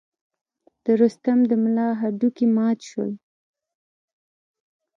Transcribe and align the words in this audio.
د 0.83 0.85
رستم 1.01 1.39
د 1.49 1.51
ملا 1.63 1.89
هډوکي 1.99 2.45
مات 2.55 2.79
شول. 2.89 3.11